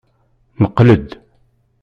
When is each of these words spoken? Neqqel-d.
Neqqel-d. 0.61 1.09